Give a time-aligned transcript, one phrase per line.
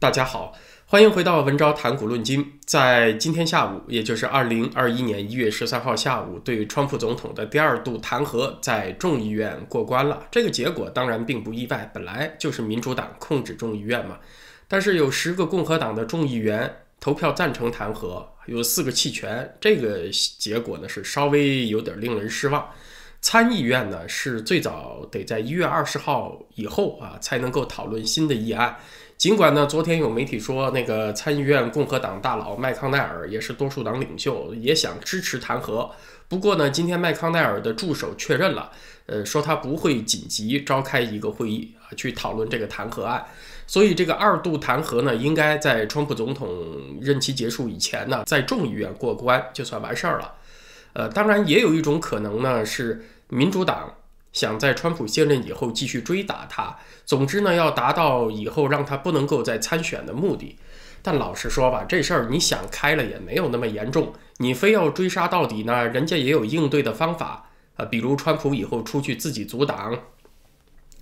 [0.00, 0.52] 大家好，
[0.86, 2.52] 欢迎回到文昭谈股论金。
[2.64, 10.28] 在今天下午，也就是二零二一年一月十三号下午，对川普总统的第二度弹劾在众议院过关了。
[10.30, 14.20] 这个结果当然并不意外，本来就是民主党控制众议院嘛。
[14.68, 20.08] 但是有十个共和党的众议员投票赞成弹劾，有四个弃权，这个
[20.38, 22.64] 结果呢是稍微有点令人失望。
[23.20, 28.76] 参议院呢是最早得在一月二十号以后啊才能够讨论新的议案。
[29.18, 35.90] 尽管呢，昨天有媒体说，那个参议院共和党大佬麦康奈尔也是多数党领袖，也想支持弹劾。
[36.28, 38.70] 不过呢，今天麦康奈尔的助手确认了，
[39.06, 43.26] 呃，说他不会紧急召开一个会议啊，去讨论这个弹劾案。
[43.66, 46.48] 所以这个二度弹劾呢，应该在川普总统
[47.00, 50.32] 任期结束以前呢，在众议院过关就算完事儿了。
[50.92, 53.92] 呃，当然也有一种可能呢，是民主党。
[54.38, 60.56] 想在川普卸任以后继续追打他，总之呢，要达到以后让他不能够再参选的目的。
[61.02, 64.12] 但老实说吧，这事儿你想开了也没有那么严重。
[64.36, 69.98] 你非要追杀到底呢，人家也有应对的方法啊，比如川普以后出去自己阻挡。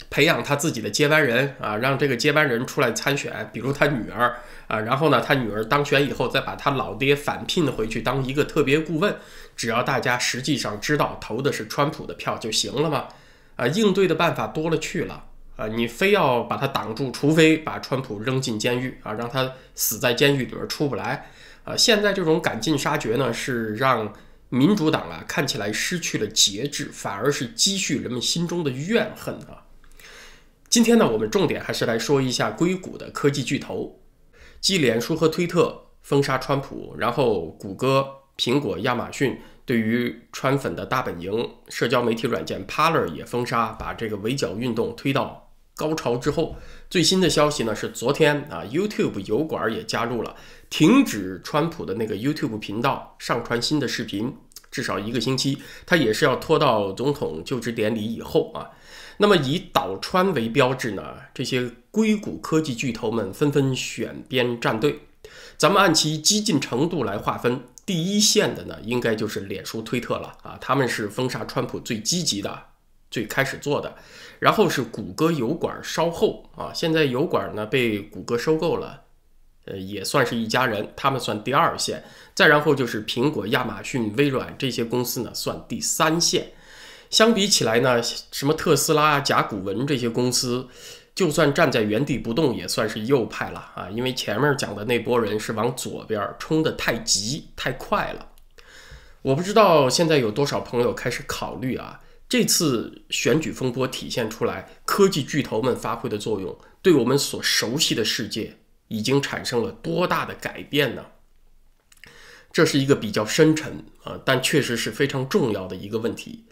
[0.09, 9.15] 培养他自己的接班人啊，让这个接班人出来参选，比如他女儿啊，然后呢，他女儿当选以后，再把他老爹返聘回去当一个特别顾问，
[9.55, 13.09] 只要大家实际上知道投的是川普的票就行了嘛。
[13.57, 15.25] 啊，应对的办法多了去了
[15.57, 21.31] 啊，你非要把他挡住，除非把川普扔进监狱啊，让他死在监狱里边出不来
[21.65, 21.77] 啊。
[21.77, 24.12] 现在这种赶尽杀绝呢，是让
[24.51, 29.65] 民主党啊看起来失去了节制，反而是积蓄人们心中的怨恨啊。
[30.69, 34.01] 今天呢，我们重点还是来说一下硅谷的科技巨头，
[34.61, 46.56] 继脸书和推特封杀川普，然后谷歌、苹果、亚马逊对于川粉的大本营社交媒体软件 Parler 也封杀，把这个围剿运动推到高潮之后，
[46.89, 50.37] 最新的消息呢是昨天啊，YouTube 油管也加入了
[50.70, 54.34] 停止川普的那个 YouTube 频道上传新的视频，
[54.70, 58.71] 至少一个星期，它也是要拖到总统就职典礼以后啊。
[59.19, 65.00] 那么以倒川为标志呢，这些硅谷科技巨头们纷纷选边站队。
[65.56, 72.64] 咱们按其激进程度来划分，第一线的呢，应该就是脸书、推特了啊，他们是封杀川普最积极的、
[73.10, 73.94] 最开始做的。
[74.41, 79.04] 然后是谷歌油管，稍后啊，现在油管呢被谷歌收购了，
[79.66, 82.04] 呃，也算是一家人，他们算第二线。
[82.34, 86.53] 再然后就是苹果、亚马逊、微软这些公司呢，算第三线。
[87.08, 90.68] 相比起来呢，什么特斯拉、甲骨文这些公司，
[91.16, 93.91] 就算站在原地不动，也算是右派了啊。
[93.91, 98.28] 因为前面讲的那波人是往左边冲得太急太快了。
[99.22, 111.06] 我不知道现在有多少朋友开始考虑啊，这次选举风波体现出来，科技巨头们发挥的作用，对我们所熟悉的世界已经产生了多大的改变呢？
[112.53, 116.44] 这是一个比较深沉啊，但确实是非常重要的一个问题。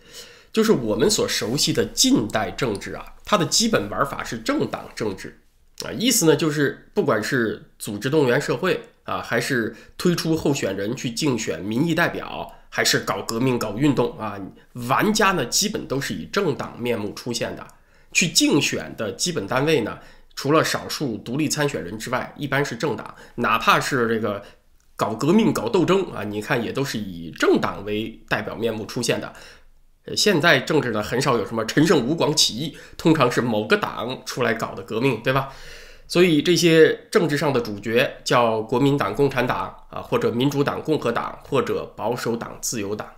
[0.54, 5.36] 就是我们所熟悉的近代政治啊，它的基本玩法是政党政治
[5.84, 14.40] 啊，意思呢就是不管是组织动员社会啊，还是推出候选人去竞选民意代表，还是搞革命搞运动啊，
[14.88, 17.66] 玩家呢基本都是以政党面目出现的。
[18.12, 19.98] 去竞选的基本单位呢，
[20.36, 24.40] 除了少数独立参选人之外，一般是政党，哪怕是这个
[24.94, 29.34] 搞革命搞斗争啊，你看也都是以政党为代表面目出现的。
[30.06, 35.48] 呃，现在政治呢很少有什么陈胜吴广起义，通常是某个党出来搞的革命，对吧？
[36.06, 43.08] 所以这些政治上的主角叫国民党、共产党啊，或者民主党、共和党，或者保守党、自由党。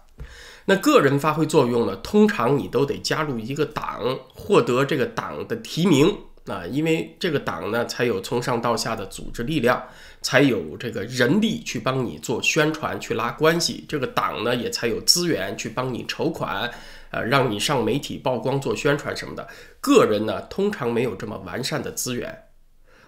[0.67, 6.17] 那个人发挥作用呢，通常你都得加入一个党，获得这个党的提名。
[6.47, 9.83] 啊，因为这个党呢，才有从上到下的组织力量，
[10.23, 13.85] 才有这个人力去帮你做宣传、去拉关系。
[13.89, 16.71] 这个党呢，也才有资源去帮你筹款，
[17.11, 19.49] 呃，让你上媒体曝光、做宣传什么的。
[19.81, 22.45] 个人呢，通常没有这么完善的资源。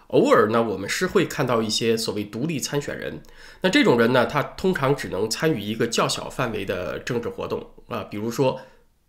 [0.09, 3.23] 偶尔呢，我们是会看到一些所谓独立参选人。
[3.61, 8.61] 那这种人呢，他通常只能参与一个较小范围的政治活动啊，比如说，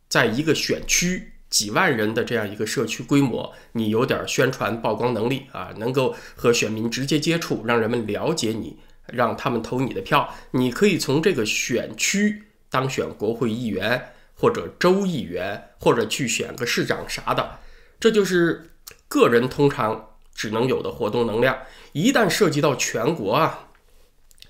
[0.08, 1.34] 在一个选区。
[1.50, 10.34] 几万人的这样一个社区规模，你有点宣传曝光能力啊，能够和选民直接接触，让人们了解你，让他们投你的票。
[10.51, 17.60] 你可以从这个选区当选国会议员，或者州议员，或者去选个市长啥的。
[18.00, 18.72] 这就是
[19.07, 21.57] 个人通常只能有的活动能量。
[21.94, 23.69] 一旦涉及到全国啊。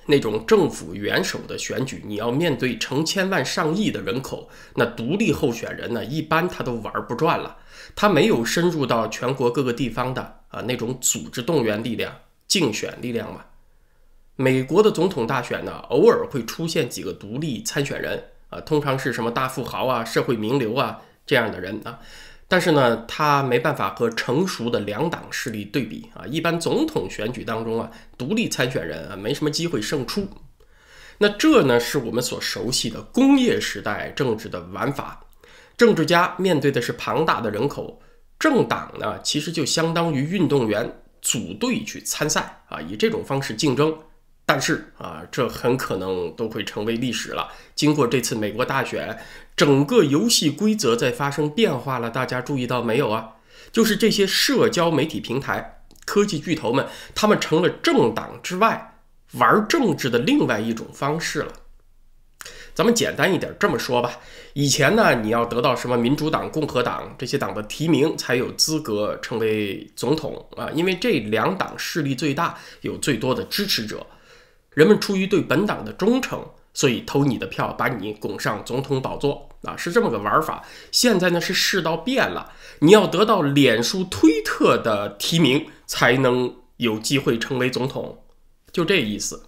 [0.10, 7.58] 那种政府元首的选举，你要面对成千万上亿的人口，那独立候选人呢，一般他都玩不转了。
[7.96, 12.14] 他没有深入到全国各个地方的啊那种组织动员力量，
[12.48, 13.46] 竞选力量嘛。
[14.36, 22.00] 美国的总统大选呢，偶尔会出现几个独立参选人啊，通常是什么大富豪啊、社会名流啊这样的人啊，
[22.52, 26.26] 但是呢，他没办法和成熟的两党势力对比啊。
[26.26, 30.28] 一般总统选举当中啊，独立参选人啊没什么机会胜出。
[31.20, 35.24] 那这呢，是我们所熟悉的工业时代政治的玩法。
[35.78, 38.02] 政治家面对的是庞大的人口，
[38.40, 43.96] 政党呢，其实就相当于运动员组队去参赛啊，以这种方式竞争。
[44.50, 47.48] 但是啊，这很可能都会成为历史了。
[47.76, 49.16] 经过这次美国大选，
[49.56, 52.10] 整个游戏规则在发生变化了。
[52.10, 53.36] 大家注意到没有啊？
[53.72, 58.96] 就是这些社交媒体平台、科技巨头们，他们成了政党之外
[59.34, 61.54] 玩政治的另外一种方式了。
[62.74, 64.14] 咱们简单一点这么说吧，
[64.54, 74.04] 以前呢，你要得到什么民主党、共和党这些党的提名，才有资格成为总统啊，因为这两党势力最大，有最多的支持者。
[74.74, 80.64] 人们出于对本党的忠诚，所以投你的票，把你拱上总统宝座啊，是这么个玩法。
[80.92, 88.24] 现在呢是世道变了，你要得到脸书、推特的提名，才能有机会成为总统，
[88.72, 89.44] 就这意思。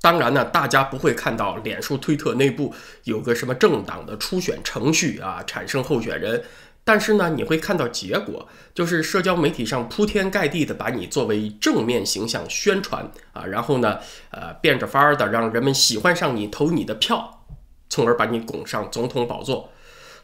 [0.00, 2.74] 当然呢，大家不会看到脸书、推特内部
[3.04, 6.44] 有个什么政党的初选程序啊，产生候选人。
[6.88, 13.98] 但是呢，你会看到结果，就是社交媒体上铺天盖地的把你作为正面形象宣传啊，然后呢，
[14.30, 17.44] 呃，变着法儿的让人们喜欢上你，投你的票，
[17.88, 19.72] 从而把你拱上总统宝座。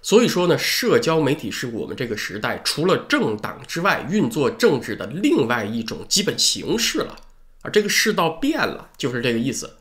[0.03, 7.17] 所以说呢，社交媒体是我们这个时代除了政党之外运作政治的另外一种基本形式了
[7.63, 9.79] 啊，这个世道变了，就是这个意思。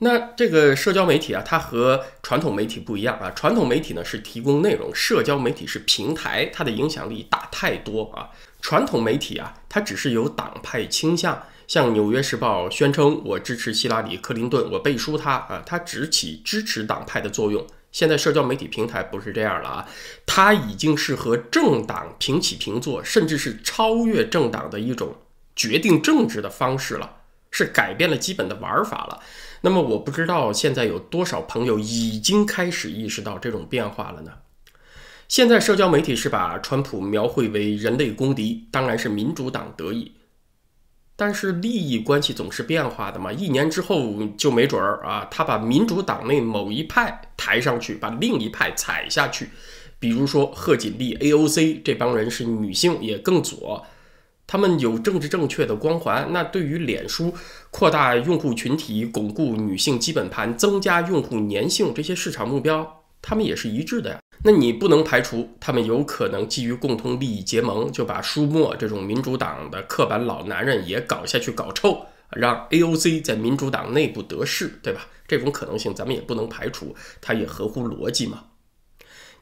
[0.00, 3.30] 那这个社交媒体啊，它和传统媒体不一样啊。
[3.30, 8.28] 传统媒体呢是提供内容，社交媒体是平台，它的影响力大太多啊。
[8.60, 17.66] 传统媒体啊，它只是有党派倾向，像《纽约时报》宣称我支持希拉里·克林顿，我背书他啊，它只起支持党派的作用。
[17.92, 19.88] 现在社交媒体平台不是这样了啊，
[20.26, 25.16] 它已经是和政党平起平坐，甚至是超越政党的一种
[25.54, 27.20] 决定政治的方式了，
[27.50, 29.22] 是改变了基本的玩法了。
[29.66, 34.30] 那么我不知道现在有多少朋友已经开始意识到这种变化了呢？
[35.26, 40.12] 现在社交媒体是把川普描绘为人类公敌，当然是民主党得意。
[41.16, 49.50] 但是利益关系总是变化的嘛，一年之后就没准儿啊，他把民主党内某一派抬上去，把另一派踩下去。
[49.98, 53.84] 比如说贺锦丽 AOC 这帮人是女性，也更左。
[54.46, 57.34] 他们有政治正确的光环，那对于脸书
[57.70, 64.18] 扩大用户群体、巩固女性基本盘、增加用户粘性这些市场目标，他们也是一致的呀。
[64.44, 75.08] 那你不能排除他们有可能基于共同利益结盟，就把舒默这种民主党的刻板老男人也搞下去搞臭，让 AOC 在民主党内部得势，对吧？
[75.26, 78.44] 这种可能性咱们也不能排除，它也合乎逻辑嘛。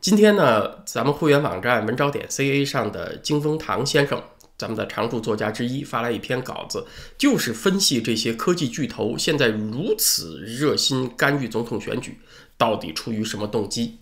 [0.01, 4.23] 今天呢，咱们会员网站文招点 CA 上的金风堂先生。
[4.57, 6.87] 咱们的常驻作家之一发来一篇稿子，
[7.19, 12.19] 就是分析这些科技巨头现在如此热心干预总统选举，
[12.57, 13.99] 到底出于什么动机？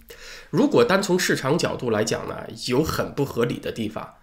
[0.50, 4.14] 如果单从市场角度来讲呢，有很不合理的地方。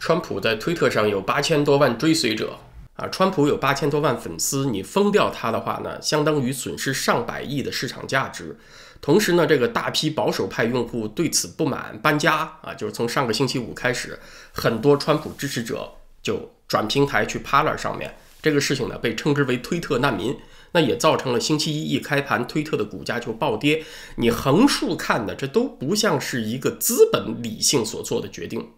[0.00, 2.58] 川普在推特上有八千多万追随者
[2.96, 8.58] 啊，川普有八千多万粉丝，你封掉他的话呢，相当于损失上百亿的市场价值。
[9.04, 14.18] 同时呢，这个大批保守派用户对此不满，搬家啊，就是从上个星期五开始，
[14.50, 15.92] 很多川普支持者
[16.22, 18.14] 就转平台去 Parler 上面。
[18.40, 20.34] 这个事情呢，被称之为推特难民，
[20.72, 23.84] 那也造成了星期一一开盘，推特的股价就暴跌。
[24.16, 28.70] 你横竖看的，这都不像是一个资本理性所做的决定。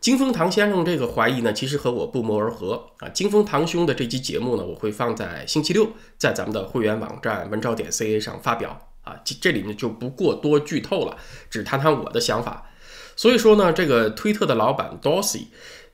[0.00, 3.08] 金风堂先生这个怀疑呢，其实和我不谋而合啊。
[3.10, 8.88] 金风堂兄的这期节目呢，我会放在星期六在咱们的会员网站文招点 ca 上发表。
[9.06, 11.16] 啊，这这里呢就不过多剧透了，
[11.48, 12.68] 只谈谈我的想法。
[13.14, 15.44] 所以说呢，这个推特的老板 Dorsey，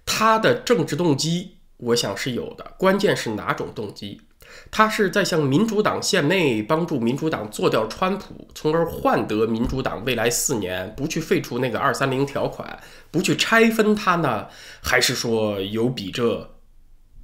[0.06, 2.72] 他的政治动机，我想是有的。
[2.78, 4.22] 关键是哪种动机？
[4.70, 12.78] 他是在向民主党献媚，帮助民主党做掉川普，从而换得民主党未来四年不去废除那个二三零条款，
[13.10, 14.48] 不去拆分它呢？
[14.82, 16.50] 还是说有比这？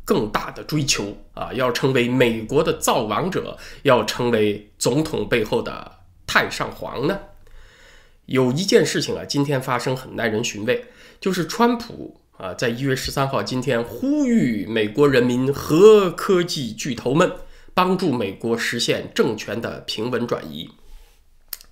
[0.08, 7.20] 更大的追求啊，要成为美国的造王者，要成为总统背后的太上皇呢？
[8.24, 10.86] 有一件事情啊，今天发生很耐人寻味，
[11.20, 17.30] 就是川普啊，在一月十三号今天呼吁美国人民和科技巨头们
[17.74, 20.70] 帮助美国实现政权的平稳转移。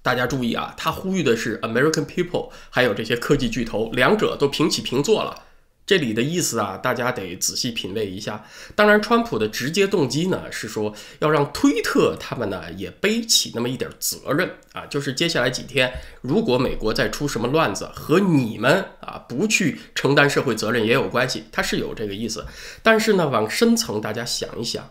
[0.03, 5.45] 大家注意啊，他呼吁的是 American people，还有这些科技巨头，两者都平起平坐了。
[5.87, 8.45] 这里的意思啊，大家得仔细品味一下。
[8.75, 22.45] 当然，川普的直接动机呢是说要让推特他们呢也背起那么一点责任啊，就是接下来几天，如果美国再出什么乱子，和你们啊不去承担社会责任也有关系，他是有这个意思。
[22.83, 24.91] 但是呢，往深层大家想一想，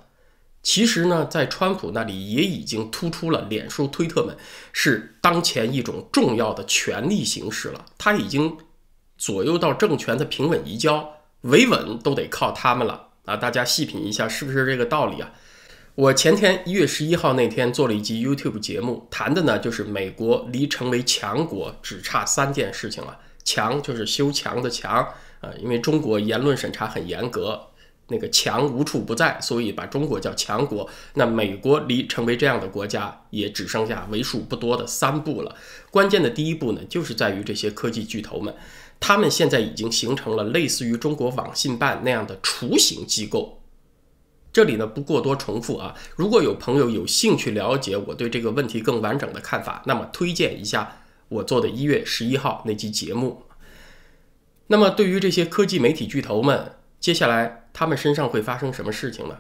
[0.64, 4.38] 其实呢，在川普那里也已经突出了脸书、推特们
[4.72, 8.56] 是当前一种重要的权力形式了，他已经。
[9.18, 13.38] 左右到政权的平稳移交，维稳都得靠他们了啊！
[13.38, 15.32] 大家细品一下，是不是这个道理啊？
[15.96, 23.18] 我前天一月十一号那天做了一集 YouTube 节目，谈的呢就是美国离成为强国只差三件事情了。
[23.46, 25.08] 强就是修墙的墙
[25.40, 27.68] 啊，因为中国言论审查很严格，
[28.10, 30.90] 那个强无处不在，所以把中国叫强国。
[31.14, 35.56] 那美国离成为这样的国家也只剩下为数不多的三步了。
[35.92, 38.54] 关键的第一步呢，就是在于这些科技巨头们。
[39.00, 43.62] 他们现在已经形成了类似于中国网信办那样的雏形机构。
[44.52, 45.96] 这里呢不过多重复啊。
[46.16, 53.44] 如果有朋友有兴趣了解我对这个问题更完整的看法，那么推荐一下我做的一月十一号那期节目。
[54.68, 59.40] 那么对于这些科技媒体巨头们，接下来他们身上会发生什么事情呢？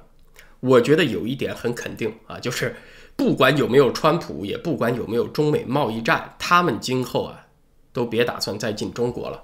[0.59, 2.75] 我觉得有一点很肯定啊，就是
[3.15, 7.44] 不管有没有川普，也不管有没有中美贸易战，他们今后啊。
[7.95, 9.41] 都别打算再进中国了。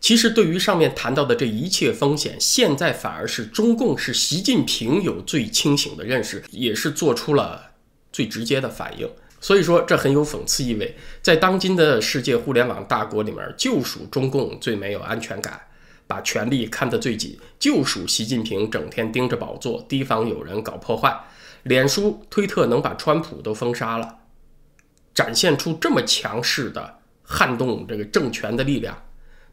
[0.00, 7.70] 其实，对于上面谈到的这一切风险，现在反而是中共是习近平有最清醒的认识，也是做出了
[8.12, 9.08] 最直接的反应。
[9.40, 10.94] 所以说，这很有讽刺意味。
[11.22, 15.58] 在当今的世界互联网大国里面，就属中共最没有安全感，
[16.06, 21.18] 把权力看得最紧；就属习近平整天盯着宝座，提防有人搞破坏。
[21.62, 24.18] 脸书、推特能把川普都封杀了，
[25.14, 26.98] 展现出这么强势的。
[27.24, 29.02] 撼动这个政权的力量，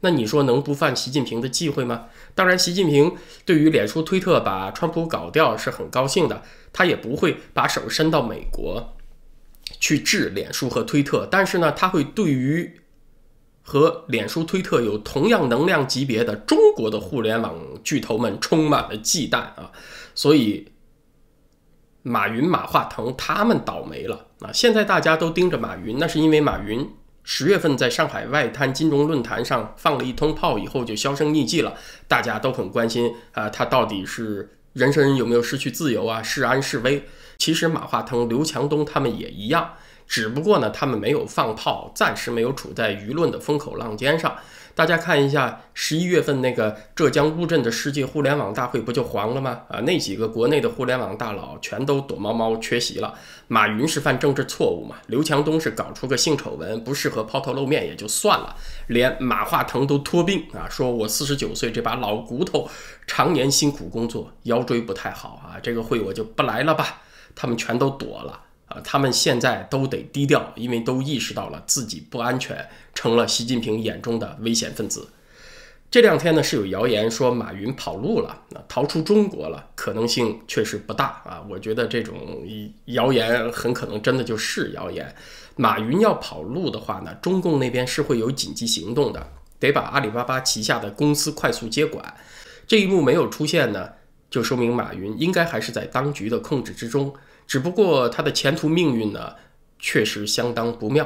[0.01, 2.07] 那你说能不犯习近平的忌讳吗？
[2.35, 8.97] 当然，习近平对于脸书、推特把川普搞掉是很高兴的，他也不会把手伸到美国
[9.79, 11.27] 去治脸书和推特。
[11.31, 12.79] 但是呢，他会对于
[13.63, 19.71] 和脸书、推特有同样能量级别的中国的互联网巨头们充满了忌惮啊。
[20.13, 20.67] 所以，
[22.01, 24.51] 马云、马化腾他们倒霉了啊！
[24.51, 26.85] 现在大家都盯着马云，那是因为马云。
[27.23, 31.75] 十月份在上海外滩金融论坛上放了一通炮以后就销声匿迹了，
[32.07, 36.23] 大家都很关心啊，他到底是人身有没有失去自由啊？
[36.23, 37.07] 是安是危？
[37.37, 39.73] 其实马化腾、刘强东他们也一样，
[40.07, 44.35] 只不过呢，他们没有放炮，暂时没有处在舆论的风口浪尖上。
[44.73, 49.61] 大家看一下，十一月份那个浙江乌镇的世界互联网大会不就黄了吗？
[49.69, 53.13] 啊，那几个国内的互联网大佬全都躲猫猫缺席了。
[53.47, 54.95] 马云是犯政治错误嘛？
[55.07, 58.55] 刘强东是搞出个性丑闻，不适合抛头露面也就算了，
[58.87, 62.69] 连马化腾都托病啊，说我四十九岁这把老骨头，
[63.05, 67.01] 常年辛苦工作，腰椎不太好啊，这个会我就不来了吧。
[67.35, 68.39] 他们全都躲了。
[68.71, 75.09] 啊，他们现在都得低调，因为都意识到了自己不安全，成了习近平眼中的危险分子。
[75.89, 81.43] 这两天呢，是有谣言说马云跑路了，那逃出中国了，可能性确实不大啊。
[81.49, 82.15] 我觉得这种
[82.85, 85.13] 谣言很可能真的就是谣言。
[85.57, 89.27] 马云要跑路的话呢，中共那边是会有紧急行动的，
[89.59, 92.15] 得把阿里巴巴旗下的公司快速接管。
[92.65, 93.89] 这一幕没有出现呢，
[94.29, 97.13] 就说明马云应该还是在当局的控制之中。
[97.51, 99.35] 只不过他的前途命运呢，
[99.77, 101.05] 确实相当不妙。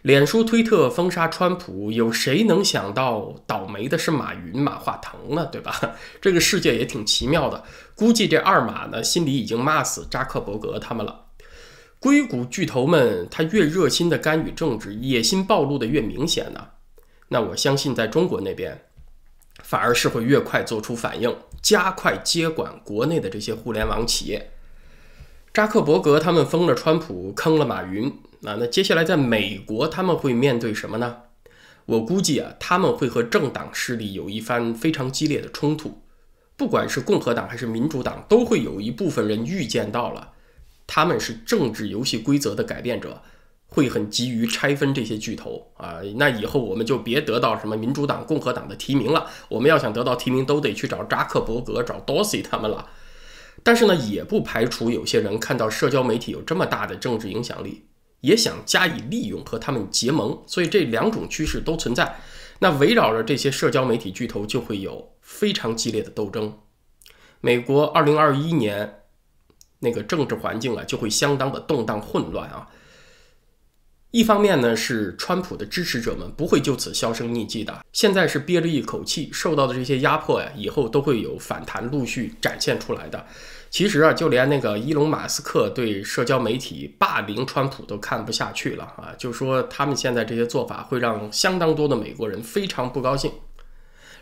[0.00, 5.44] 脸书、推特封杀川普，有谁能想到倒霉的是马云、马化腾呢？
[5.52, 5.78] 对吧？
[6.18, 7.62] 这个世界也挺奇妙的。
[7.94, 11.26] 估计这二马呢，心里已经骂死扎克伯格他们了。
[12.00, 16.68] 硅谷巨头们，他越热心的干预政治，野心暴露的越明显呢。
[17.28, 18.86] 那我相信，在中国那边，
[19.62, 24.52] 反而是会越快做出反应，加快接管国内的这些互联网企业。
[25.56, 28.08] 扎克伯格他们封了川普，坑了马云
[28.44, 28.60] 啊！
[28.60, 31.16] 那接下来在美国他们会面对什么呢？
[31.86, 36.02] 我估计啊，他们会和政党势力有一番非常激烈的冲突。
[36.58, 40.32] 不管是共和党还是民主党，都会有一部分人预见到了，
[40.86, 43.22] 他们是政治游戏规则的改变者，
[43.66, 46.00] 会很急于拆分这些巨头啊！
[46.16, 52.86] 那以后我们就别得到什么民主党、共和党的提名了，我们要想得到提名，都得去找扎克伯格、找 Dorsey 他们了。
[53.66, 57.84] 但是呢，也不排除有些人看到社交媒体有这么大的政治影响力，
[58.20, 60.40] 也想加以利用和他们结盟。
[60.46, 62.20] 所以这两种趋势都存在。
[62.60, 66.56] 那围绕着这些社交媒体巨头，就会有非常激烈的斗争。
[67.40, 69.00] 美国二零二一年
[69.80, 72.68] 那个政治环境啊，就会相当的动荡混乱啊。
[74.12, 83.26] 一方面呢，是川普的支持者们不会就此销声匿迹的，现在是憋着一口气，受到的这些压迫呀，以后都会有反弹陆续展现出来的。
[83.76, 93.30] 其实啊，就连那个伊隆马斯克对社交媒体霸凌川普都看不下去了啊，就说他们现在这些做法会让相当多的美国人非常不高兴。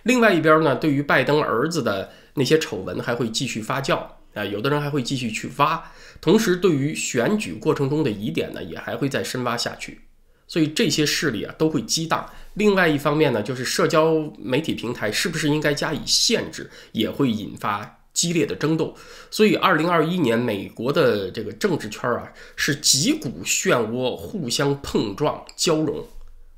[0.02, 5.80] 另外一边呢，对于拜登儿子的那些丑闻还会继续发酵啊，有的人还会继续去挖。
[6.20, 10.00] 同时，对于选举过程中的疑点呢，也还会再深挖下去。
[10.48, 12.28] 所以这些势力啊都会激荡。
[12.54, 18.94] 另外一方面呢，就是社交媒体平台是不是应该加以限制，也会引发激烈的争斗。
[19.30, 26.06] 所以，二零二一年美国的这个政治圈啊，是几股漩涡互相碰撞交融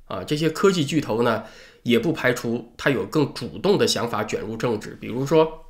[0.04, 0.22] 啊。
[0.22, 1.42] 这些科技巨头呢，
[1.82, 5.62] 也不排除他有更主动的想法卷入政治，比如说。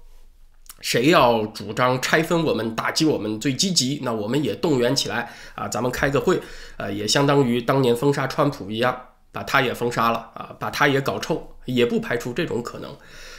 [0.82, 5.66] 谁要主张拆分我们、打击我们最积极，那我们也动员起来啊！
[5.66, 6.38] 咱们开个会，
[6.76, 8.94] 呃，也相当于当年封杀川普一样，
[9.32, 12.94] 把他也封杀了啊，把他也搞臭，也不排除这种可能。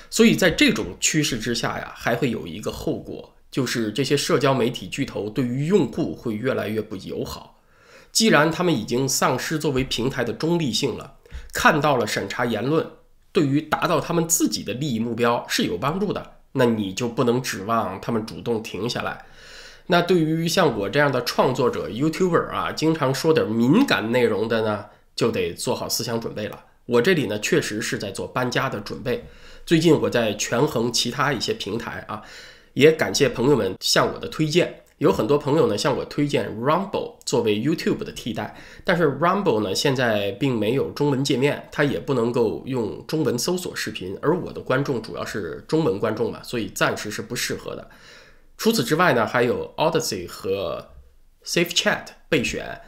[0.09, 7.59] 所以在这种趋势之下呀，还会有一个后果，就是这些社交媒体巨头对于用户会越来越不友好。
[8.11, 11.15] 既然他们已经丧失作为平台的中立性了，
[11.53, 12.85] 看到了审查言论
[13.31, 16.33] 对于达到他们自己的利益目标是有帮助的。
[16.53, 19.25] 那你就不能指望他们主动停下来。
[19.87, 24.85] 那对于像我这样的创作者、YouTuber 啊，经常说点敏感内容的呢，
[25.15, 26.63] 就得做好思想准备了。
[26.87, 29.25] 我这里呢，确实是在做搬家的准备。
[29.65, 32.23] 最近我在权衡其他一些平台啊，
[32.73, 34.83] 也感谢朋友们向我的推荐。
[34.99, 47.87] 有很多朋友呢向我推荐 Rumble 作为 YouTube 的替代，但是 Rumble 呢现在并没有中文界面，它也不能够用中文搜索视频，而我的观众主要是中文观众嘛，所以暂时是不适合的。
[48.57, 50.87] 除此之外呢，还有 Odyssey 和
[51.45, 52.81] Safe Chat 备选，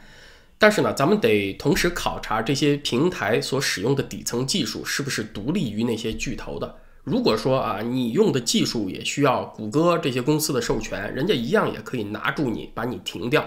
[0.62, 6.76] 但是呢，咱们得同时考察这些平台所使用的底层技术是不是独立于那些巨头的。
[7.02, 13.42] 如果说啊，你用的技术也需要谷歌这些公司的授权，人家一样也可以拿住你，把你停掉。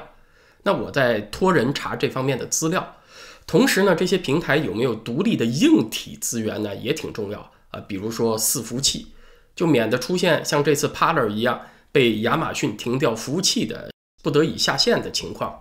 [0.64, 2.96] 那我在托人查这方面的资料，
[3.46, 7.80] 同时呢，这些平台有没有独立的硬体资源呢，也挺重要啊。
[7.88, 9.10] 比如说伺服器，
[9.56, 13.92] 就免得出现像这次 Parler 一样被亚马逊停掉服务器的
[14.24, 15.60] 不得已下线的情况。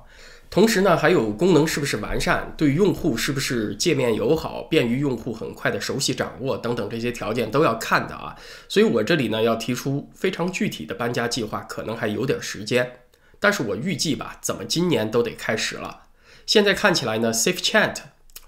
[0.53, 8.37] 同时呢，还有功能是不是完善，对用户是不是界面友好，便于用户很快的熟悉掌握等等这些条件都要看的啊。
[8.69, 12.99] 所以我这里呢要提出非常具体的搬家计划，可能还有点时间，
[13.41, 16.03] 但是我预计吧，怎么今年都得开始了。
[16.45, 17.97] 现在看起来呢，Safe Chat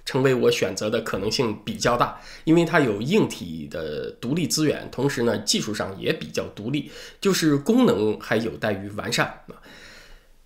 [0.05, 6.91] 成为我选择的可能性比较大，因为它有硬体的独立资源，同时呢技术上也比较独立，
[7.23, 9.57] 就是功能还有待于完善啊。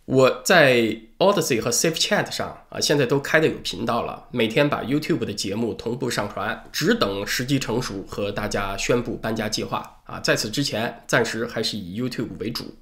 [0.08, 0.78] 我在
[1.18, 10.18] Odyssey 和 Safe Chat 上啊，现在都开的有频道了，每天把 YouTube 的节目同步上传，只等时机成熟和大家宣布搬家计划啊。
[10.20, 12.74] 在此之前，暂时还是以 YouTube 为主。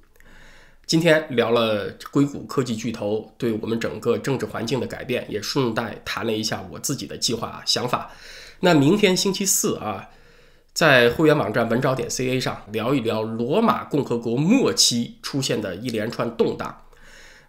[0.85, 8.09] 今天聊了硅谷科技巨头对我们整个政治环境的改变，也顺带谈了一下我自己的计划想法。
[8.61, 10.07] 那明天星期四啊，
[10.71, 16.83] 在会员网站文找点 CA 上聊一聊罗马共和国末期出现的一连串动荡。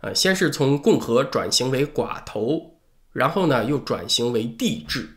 [0.01, 2.79] 呃，先是从共和转型为寡头，
[3.13, 5.09] 然后呢又转型为帝制。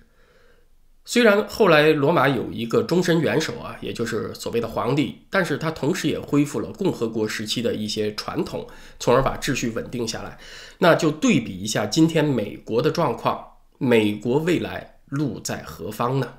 [1.03, 8.67] 虽然后来罗马有一个终身元首啊，也就是所谓的皇帝，但是他同时也恢复了共和国时期的一些传统，
[8.99, 10.37] 从而把秩序稳定下来。
[10.77, 13.43] 那就对比一下今天美国的状况，
[13.79, 16.33] 美国未来路在何方呢？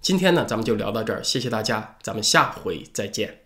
[0.00, 3.41] 今天呢，咱们就聊到这儿，谢谢大家，咱们下回再见。